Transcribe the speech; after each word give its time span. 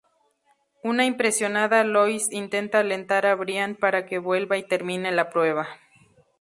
Una 0.83 1.05
impresionada 1.05 1.83
Lois 1.83 2.31
intenta 2.31 2.79
alentar 2.79 3.27
a 3.27 3.35
Brian 3.35 3.75
para 3.75 4.07
que 4.07 4.17
vuelva 4.17 4.57
y 4.57 4.67
termine 4.67 5.11
la 5.11 5.29
prueba. 5.29 5.67